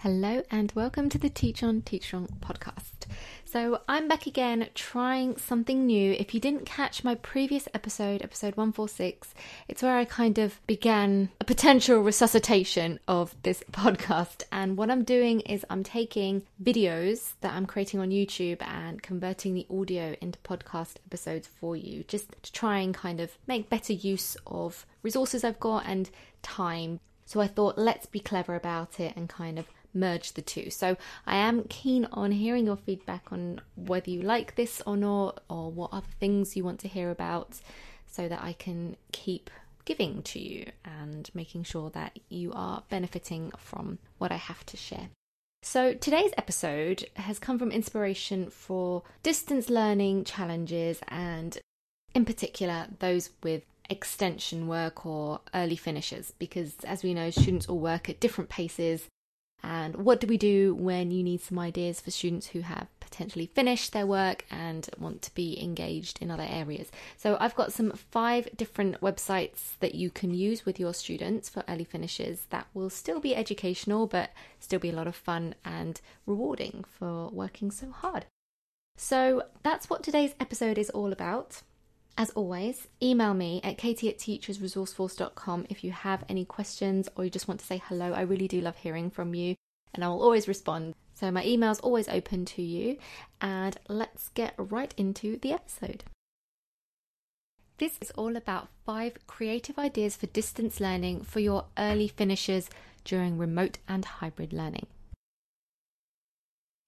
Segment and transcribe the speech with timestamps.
[0.00, 3.06] Hello and welcome to the Teach on Teach Strong podcast.
[3.46, 6.12] So, I'm back again trying something new.
[6.12, 9.32] If you didn't catch my previous episode, episode 146,
[9.68, 14.42] it's where I kind of began a potential resuscitation of this podcast.
[14.52, 19.54] And what I'm doing is I'm taking videos that I'm creating on YouTube and converting
[19.54, 23.94] the audio into podcast episodes for you, just to try and kind of make better
[23.94, 26.10] use of resources I've got and
[26.42, 27.00] time.
[27.24, 29.66] So I thought, let's be clever about it and kind of
[29.96, 30.70] merge the two.
[30.70, 30.96] So
[31.26, 35.70] I am keen on hearing your feedback on whether you like this or not, or
[35.70, 37.60] what other things you want to hear about,
[38.06, 39.50] so that I can keep
[39.84, 44.76] giving to you and making sure that you are benefiting from what I have to
[44.76, 45.08] share.
[45.62, 51.58] So, today's episode has come from inspiration for distance learning challenges and,
[52.14, 57.78] in particular, those with extension work or early finishes, because as we know, students all
[57.78, 59.08] work at different paces
[59.62, 63.46] and what do we do when you need some ideas for students who have potentially
[63.46, 66.90] finished their work and want to be engaged in other areas?
[67.16, 71.64] So, I've got some five different websites that you can use with your students for
[71.68, 76.00] early finishes that will still be educational but still be a lot of fun and
[76.26, 78.26] rewarding for working so hard.
[78.96, 81.62] So, that's what today's episode is all about.
[82.18, 87.30] As always, email me at katie at teachersresourceforce.com if you have any questions or you
[87.30, 88.12] just want to say hello.
[88.12, 89.54] I really do love hearing from you
[89.94, 90.94] and I will always respond.
[91.14, 92.98] So my email's always open to you.
[93.40, 96.04] And let's get right into the episode.
[97.78, 102.70] This is all about five creative ideas for distance learning for your early finishers
[103.04, 104.86] during remote and hybrid learning.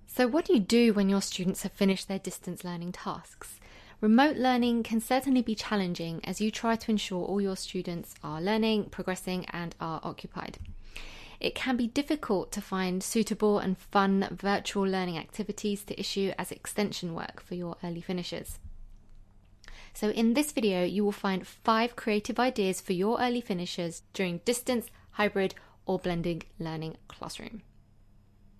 [0.06, 3.60] So, what do you do when your students have finished their distance learning tasks?
[4.00, 8.40] Remote learning can certainly be challenging as you try to ensure all your students are
[8.40, 10.58] learning, progressing, and are occupied.
[11.40, 16.52] It can be difficult to find suitable and fun virtual learning activities to issue as
[16.52, 18.60] extension work for your early finishers.
[19.94, 24.38] So, in this video, you will find five creative ideas for your early finishers during
[24.44, 25.56] distance, hybrid,
[25.86, 27.62] or blended learning classroom.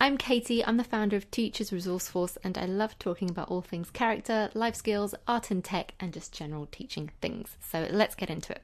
[0.01, 3.61] I'm Katie, I'm the founder of Teachers Resource Force, and I love talking about all
[3.61, 7.57] things character, life skills, art and tech, and just general teaching things.
[7.59, 8.61] So let's get into it.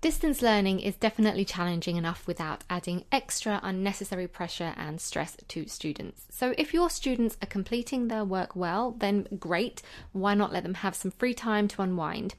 [0.00, 6.26] Distance learning is definitely challenging enough without adding extra unnecessary pressure and stress to students.
[6.28, 9.80] So, if your students are completing their work well, then great.
[10.10, 12.34] Why not let them have some free time to unwind?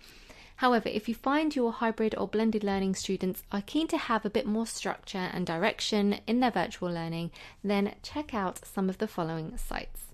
[0.58, 4.30] However, if you find your hybrid or blended learning students are keen to have a
[4.30, 7.32] bit more structure and direction in their virtual learning,
[7.64, 10.14] then check out some of the following sites.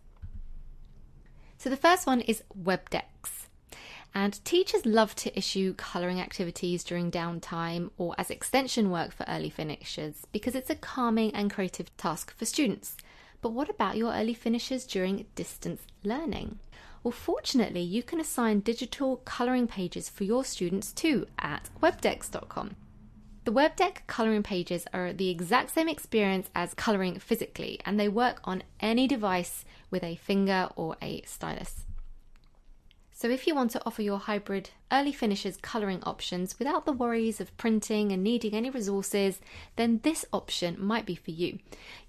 [1.58, 3.04] So the first one is WebDex.
[4.14, 9.50] And teachers love to issue colouring activities during downtime or as extension work for early
[9.50, 12.98] finishers because it's a calming and creative task for students.
[13.42, 16.60] But what about your early finishers during distance learning?
[17.04, 22.76] Well, fortunately, you can assign digital colouring pages for your students too at webdex.com.
[23.44, 28.40] The WebDeck colouring pages are the exact same experience as colouring physically, and they work
[28.44, 31.86] on any device with a finger or a stylus.
[33.22, 37.40] So, if you want to offer your hybrid early finishers colouring options without the worries
[37.40, 39.40] of printing and needing any resources,
[39.76, 41.60] then this option might be for you.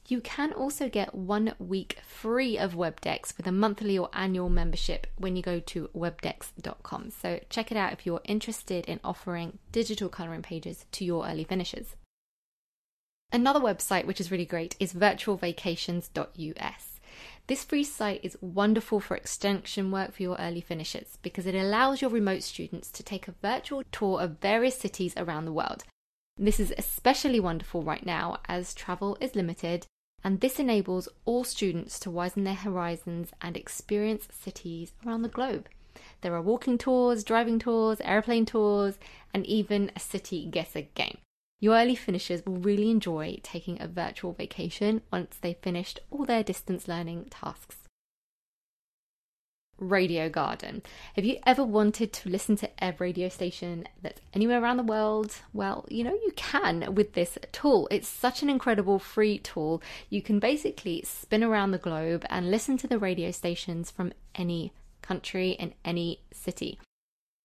[0.08, 5.06] You can also get one week free of WebDex with a monthly or annual membership
[5.18, 7.10] when you go to webdex.com.
[7.10, 11.44] So, check it out if you're interested in offering digital colouring pages to your early
[11.44, 11.94] finishers.
[13.30, 16.91] Another website which is really great is virtualvacations.us.
[17.48, 22.00] This free site is wonderful for extension work for your early finishers because it allows
[22.00, 25.84] your remote students to take a virtual tour of various cities around the world.
[26.36, 29.86] This is especially wonderful right now as travel is limited,
[30.22, 35.68] and this enables all students to widen their horizons and experience cities around the globe.
[36.20, 38.98] There are walking tours, driving tours, airplane tours,
[39.34, 41.18] and even a city guesser game.
[41.62, 46.42] Your early finishers will really enjoy taking a virtual vacation once they've finished all their
[46.42, 47.76] distance learning tasks.
[49.78, 50.82] Radio Garden.
[51.14, 55.36] Have you ever wanted to listen to a radio station that's anywhere around the world?
[55.52, 57.86] Well, you know, you can with this tool.
[57.92, 59.80] It's such an incredible free tool.
[60.10, 64.72] You can basically spin around the globe and listen to the radio stations from any
[65.00, 66.80] country in any city.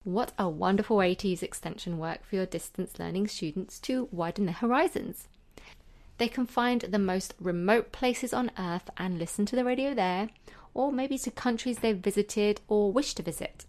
[0.08, 4.46] What a wonderful way to use extension work for your distance learning students to widen
[4.46, 5.28] their horizons.
[6.18, 10.30] They can find the most remote places on earth and listen to the radio there,
[10.74, 13.66] or maybe to countries they've visited or wish to visit.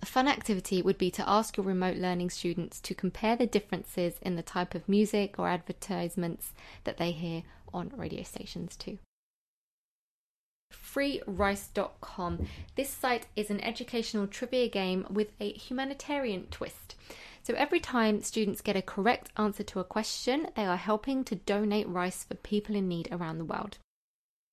[0.00, 4.14] A fun activity would be to ask your remote learning students to compare the differences
[4.22, 6.52] in the type of music or advertisements
[6.84, 7.42] that they hear
[7.74, 8.98] on radio stations too.
[10.98, 12.46] FreeRice.com.
[12.74, 16.96] This site is an educational trivia game with a humanitarian twist.
[17.44, 21.36] So every time students get a correct answer to a question, they are helping to
[21.36, 23.78] donate rice for people in need around the world.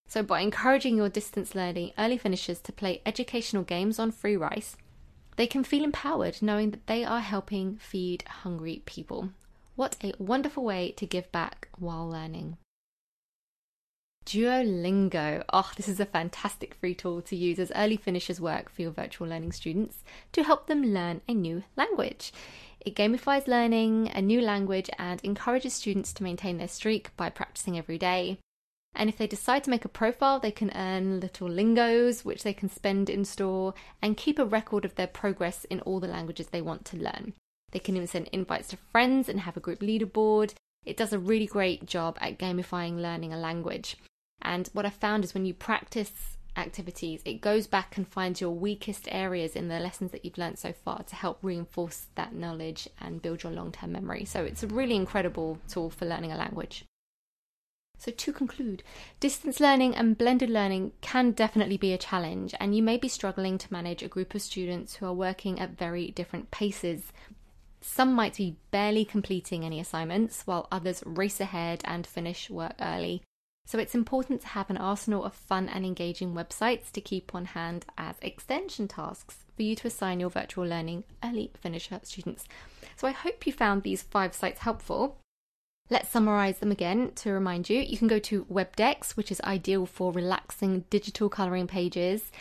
[0.07, 4.77] So, by encouraging your distance learning early finishers to play educational games on free rice,
[5.35, 9.29] they can feel empowered knowing that they are helping feed hungry people.
[9.75, 12.57] What a wonderful way to give back while learning.
[14.25, 15.43] Duolingo.
[15.53, 18.91] Oh, this is a fantastic free tool to use as early finishers work for your
[18.91, 22.33] virtual learning students to help them learn a new language.
[22.79, 27.77] It gamifies learning a new language and encourages students to maintain their streak by practicing
[27.77, 28.39] every day.
[28.95, 32.53] And if they decide to make a profile, they can earn little lingots, which they
[32.53, 36.47] can spend in store, and keep a record of their progress in all the languages
[36.47, 37.33] they want to learn.
[37.71, 40.53] They can even send invites to friends and have a group leaderboard.
[40.85, 43.97] It does a really great job at gamifying learning a language.
[44.45, 48.51] And what I found is when you practice activities, it goes back and finds your
[48.51, 52.87] weakest areas in the lessons that you've learned so far to help reinforce that knowledge
[53.01, 54.23] and build your long term memory.
[54.23, 56.85] So it's a really incredible tool for learning a language.
[57.97, 58.83] So, to conclude,
[59.19, 63.57] distance learning and blended learning can definitely be a challenge, and you may be struggling
[63.57, 67.13] to manage a group of students who are working at very different paces.
[67.79, 73.23] Some might be barely completing any assignments, while others race ahead and finish work early.
[73.65, 77.45] So, it's important to have an arsenal of fun and engaging websites to keep on
[77.45, 82.45] hand as extension tasks for you to assign your virtual learning early finisher students.
[82.95, 85.17] So, I hope you found these five sites helpful.
[85.89, 87.79] Let's summarize them again to remind you.
[87.79, 92.31] You can go to WebDex, which is ideal for relaxing digital coloring pages.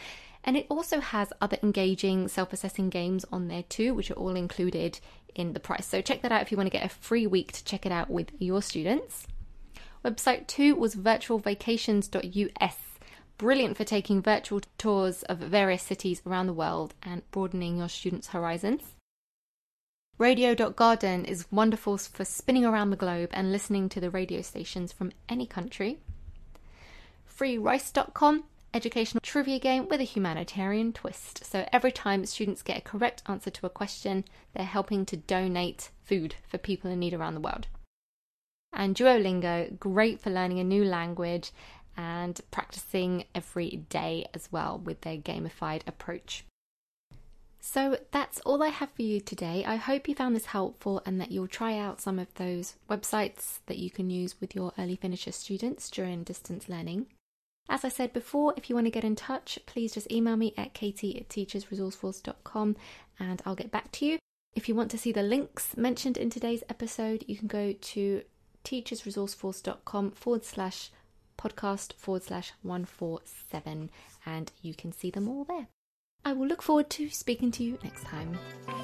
[0.44, 4.36] And it also has other engaging self assessing games on there too, which are all
[4.36, 5.00] included
[5.34, 5.86] in the price.
[5.86, 7.92] So check that out if you want to get a free week to check it
[7.92, 9.26] out with your students.
[10.04, 12.76] Website two was virtualvacations.us.
[13.38, 18.28] Brilliant for taking virtual tours of various cities around the world and broadening your students'
[18.28, 18.94] horizons.
[20.18, 25.10] Radio.garden is wonderful for spinning around the globe and listening to the radio stations from
[25.28, 25.98] any country.
[27.28, 31.44] FreeRice.com, educational trivia game with a humanitarian twist.
[31.44, 34.24] So every time students get a correct answer to a question,
[34.54, 37.66] they're helping to donate food for people in need around the world.
[38.74, 41.52] And Duolingo, great for learning a new language
[41.96, 46.44] and practicing every day as well with their gamified approach.
[47.60, 49.64] So that's all I have for you today.
[49.64, 53.60] I hope you found this helpful and that you'll try out some of those websites
[53.66, 57.06] that you can use with your early finisher students during distance learning.
[57.66, 60.52] As I said before, if you want to get in touch, please just email me
[60.58, 62.76] at katie at teachersresourceforce.com
[63.18, 64.18] and I'll get back to you.
[64.54, 68.22] If you want to see the links mentioned in today's episode, you can go to
[68.64, 70.90] teachersresourceforce.com forward slash
[71.38, 73.90] podcast forward slash 147
[74.26, 75.68] and you can see them all there.
[76.24, 78.38] I will look forward to speaking to you next time.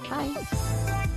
[0.09, 1.09] Bye.